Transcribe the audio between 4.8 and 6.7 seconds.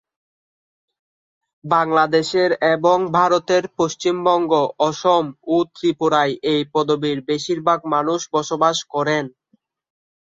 অসম ও ত্রিপুরায় এই